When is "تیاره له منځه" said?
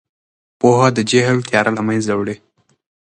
1.49-2.11